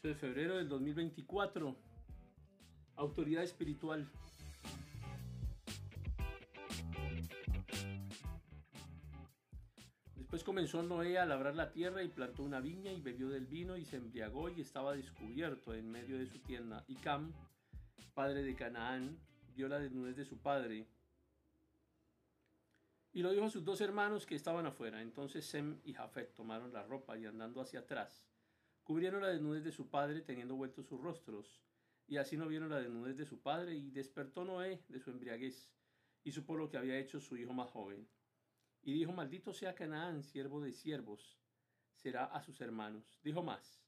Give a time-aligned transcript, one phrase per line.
[0.00, 1.76] 8 de febrero del 2024.
[2.96, 4.08] Autoridad espiritual.
[10.16, 13.76] Después comenzó Noé a labrar la tierra y plantó una viña y bebió del vino
[13.76, 16.82] y se embriagó y estaba descubierto en medio de su tienda.
[16.88, 17.32] Y Cam,
[18.14, 19.18] padre de Canaán,
[19.54, 20.86] vio la desnudez de su padre
[23.12, 25.02] y lo dijo a sus dos hermanos que estaban afuera.
[25.02, 28.24] Entonces Sem y Jafet tomaron la ropa y andando hacia atrás,
[28.90, 31.62] cubrieron la desnudez de su padre teniendo vueltos sus rostros.
[32.08, 35.70] Y así no vieron la desnudez de su padre y despertó Noé de su embriaguez
[36.24, 38.08] y supo lo que había hecho su hijo más joven.
[38.82, 41.38] Y dijo, maldito sea Canaán, siervo de siervos,
[41.94, 43.20] será a sus hermanos.
[43.22, 43.80] Dijo más,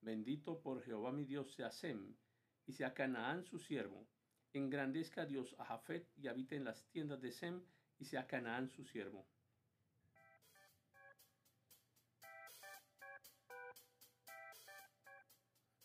[0.00, 2.16] bendito por Jehová mi Dios sea Sem,
[2.66, 4.08] y sea Canaán su siervo.
[4.52, 7.62] Engrandezca Dios a Jafet y habite en las tiendas de Sem,
[8.00, 9.24] y sea Canaán su siervo.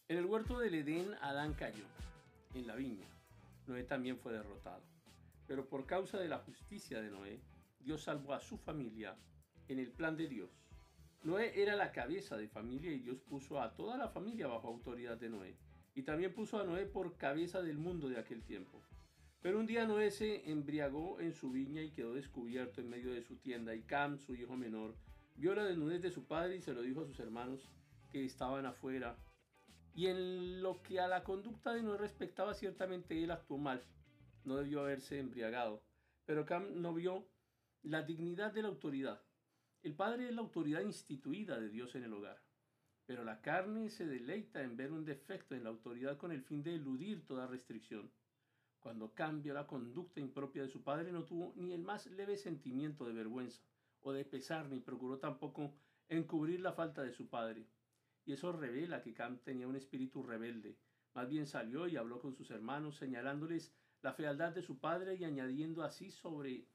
[0.10, 1.84] En el huerto del Edén, Adán cayó,
[2.54, 3.06] en la viña.
[3.68, 4.82] Noé también fue derrotado.
[5.48, 7.42] Pero por causa de la justicia de Noé,
[7.82, 9.18] Dios salvó a su familia
[9.68, 10.50] en el plan de Dios.
[11.24, 15.18] Noé era la cabeza de familia y Dios puso a toda la familia bajo autoridad
[15.18, 15.58] de Noé.
[15.94, 18.82] Y también puso a Noé por cabeza del mundo de aquel tiempo.
[19.42, 23.24] Pero un día Noé se embriagó en su viña y quedó descubierto en medio de
[23.24, 24.96] su tienda, y Cam, su hijo menor,
[25.36, 27.70] vio la desnudez de su padre y se lo dijo a sus hermanos
[28.10, 29.18] que estaban afuera.
[29.98, 33.84] Y en lo que a la conducta de Noé respectaba, ciertamente él actuó mal.
[34.44, 35.82] No debió haberse embriagado.
[36.24, 37.28] Pero Cam no vio
[37.82, 39.20] la dignidad de la autoridad.
[39.82, 42.40] El padre es la autoridad instituida de Dios en el hogar.
[43.08, 46.62] Pero la carne se deleita en ver un defecto en la autoridad con el fin
[46.62, 48.12] de eludir toda restricción.
[48.80, 53.04] Cuando cambió la conducta impropia de su padre, no tuvo ni el más leve sentimiento
[53.04, 53.64] de vergüenza
[54.02, 55.74] o de pesar, ni procuró tampoco
[56.08, 57.66] encubrir la falta de su padre.
[58.28, 60.78] Y eso revela que Cam tenía un espíritu rebelde.
[61.14, 65.24] Más bien salió y habló con sus hermanos, señalándoles la fealdad de su padre y
[65.24, 66.68] añadiendo así sobre,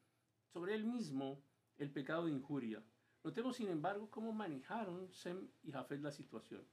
[0.46, 1.44] sobre él mismo
[1.76, 2.82] el pecado de injuria.
[3.22, 6.66] Notemos, sin embargo, cómo manejaron Sem y Jafet la situación.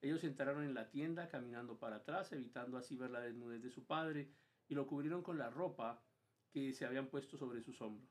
[0.00, 3.84] Ellos entraron en la tienda caminando para atrás, evitando así ver la desnudez de su
[3.84, 4.32] padre,
[4.66, 6.02] y lo cubrieron con la ropa
[6.50, 8.10] que se habían puesto sobre sus hombros.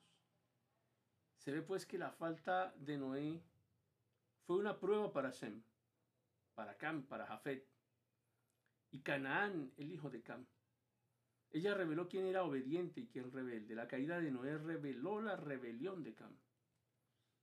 [1.37, 3.41] Se ve pues que la falta de Noé
[4.45, 5.63] fue una prueba para Sem,
[6.53, 7.67] para Cam, para Jafet,
[8.91, 10.45] y Canaán, el hijo de Cam.
[11.49, 13.75] Ella reveló quién era obediente y quién rebelde.
[13.75, 16.37] La caída de Noé reveló la rebelión de Cam.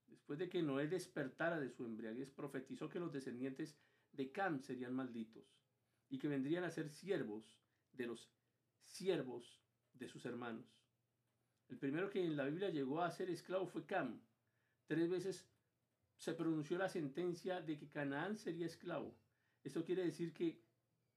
[0.07, 3.79] Después de que Noé despertara de su embriaguez, profetizó que los descendientes
[4.13, 5.59] de Cam serían malditos
[6.09, 7.61] y que vendrían a ser siervos
[7.93, 8.31] de los
[8.83, 9.61] siervos
[9.93, 10.67] de sus hermanos.
[11.69, 14.23] El primero que en la Biblia llegó a ser esclavo fue Cam.
[14.87, 15.47] Tres veces
[16.19, 19.15] se pronunció la sentencia de que Canaán sería esclavo.
[19.63, 20.61] Esto quiere decir que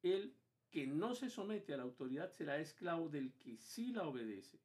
[0.03, 0.35] el
[0.69, 4.59] que no se somete a la autoridad será esclavo del que sí la obedece.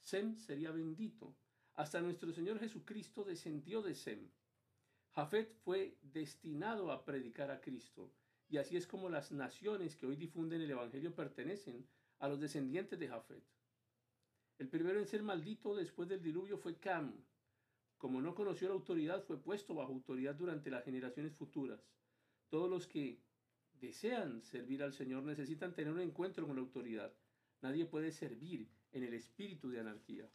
[0.00, 1.36] Sem sería bendito.
[1.74, 4.30] Hasta nuestro Señor Jesucristo descendió de Sem.
[5.12, 8.10] Jafet fue destinado a predicar a Cristo.
[8.48, 11.86] Y así es como las naciones que hoy difunden el Evangelio pertenecen
[12.18, 13.44] a los descendientes de Jafet.
[14.58, 17.12] El primero en ser maldito después del diluvio fue Cam.
[17.98, 21.80] Como no conoció la autoridad, fue puesto bajo autoridad durante las generaciones futuras.
[22.50, 23.22] Todos los que
[23.80, 27.12] desean servir al Señor necesitan tener un encuentro con la autoridad.
[27.62, 30.28] Nadie puede servir en el espíritu de anarquía.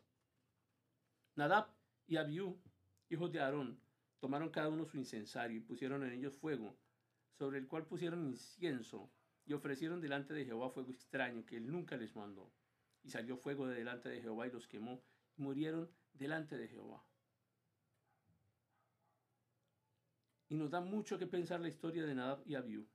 [1.35, 1.67] Nadab
[2.07, 2.59] y Abiú,
[3.09, 3.79] hijos de Aarón,
[4.19, 6.75] tomaron cada uno su incensario y pusieron en ellos fuego,
[7.37, 9.09] sobre el cual pusieron incienso
[9.45, 12.51] y ofrecieron delante de Jehová fuego extraño que él nunca les mandó.
[13.03, 15.03] Y salió fuego de delante de Jehová y los quemó
[15.37, 17.03] y murieron delante de Jehová.
[20.51, 22.85] Y nos da mucho que pensar la historia de Nadab y Abiú.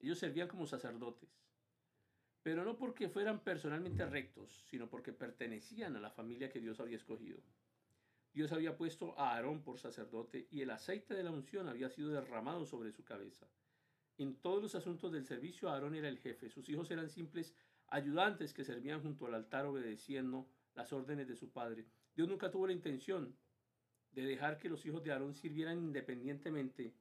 [0.00, 1.28] Ellos servían como sacerdotes,
[2.42, 6.96] pero no porque fueran personalmente rectos, sino porque pertenecían a la familia que Dios había
[6.96, 7.42] escogido.
[8.32, 12.08] Dios había puesto a Aarón por sacerdote y el aceite de la unción había sido
[12.08, 13.50] derramado sobre su cabeza.
[14.16, 16.48] En todos los asuntos del servicio, Aarón era el jefe.
[16.48, 17.54] Sus hijos eran simples
[17.88, 21.86] ayudantes que servían junto al altar obedeciendo las órdenes de su padre.
[22.16, 23.36] Dios nunca tuvo la intención
[24.14, 26.94] de dejar que los hijos de Aarón sirvieran independientemente,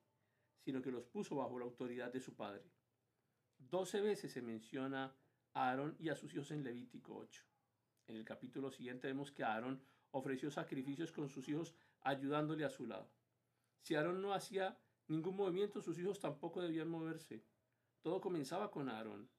[0.59, 2.63] sino que los puso bajo la autoridad de su padre.
[3.57, 5.15] Doce veces se menciona
[5.53, 7.43] a Aarón y a sus hijos en Levítico 8.
[8.07, 9.81] En el capítulo siguiente vemos que Aarón
[10.11, 13.09] ofreció sacrificios con sus hijos ayudándole a su lado.
[13.81, 14.77] Si Aarón no hacía
[15.07, 17.43] ningún movimiento, sus hijos tampoco debían moverse.
[18.01, 19.29] Todo comenzaba con Aarón,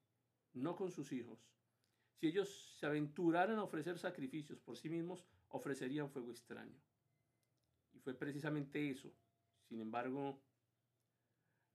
[0.52, 1.50] no con sus hijos.
[2.14, 6.80] Si ellos se aventuraran a ofrecer sacrificios por sí mismos, ofrecerían fuego extraño.
[8.04, 9.10] Fue precisamente eso.
[9.68, 10.40] Sin embargo,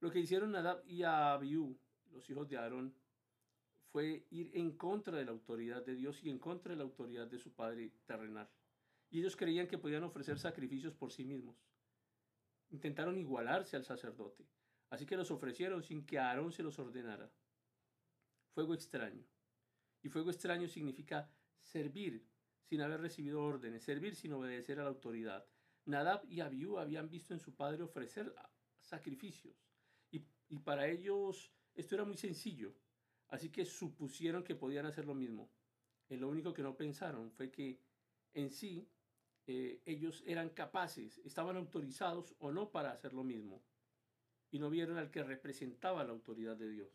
[0.00, 1.78] Lo que hicieron Nadab y Abiú,
[2.10, 2.94] los hijos de Aarón,
[3.92, 7.26] fue ir en contra de la autoridad de Dios y en contra de la autoridad
[7.26, 8.48] de su padre terrenal.
[9.10, 11.56] Y ellos creían que podían ofrecer sacrificios por sí mismos.
[12.70, 14.46] Intentaron igualarse al sacerdote,
[14.88, 17.30] así que los ofrecieron sin que Aarón se los ordenara.
[18.54, 19.26] Fuego extraño.
[20.02, 21.30] Y fuego extraño significa
[21.60, 22.24] servir
[22.62, 25.46] sin haber recibido órdenes, servir sin obedecer a la autoridad.
[25.90, 28.34] Nadab y Abiú habían visto en su padre ofrecer
[28.80, 29.56] sacrificios.
[30.10, 32.74] Y, para ellos esto era muy sencillo.
[33.28, 35.50] Así que supusieron que podían hacer lo mismo.
[36.08, 37.80] Y lo único que no pensaron fue que
[38.34, 38.88] en sí
[39.46, 43.62] eh, ellos eran capaces, estaban autorizados o no para hacer lo mismo.
[44.50, 46.90] Y no vieron al que representaba la autoridad de Dios.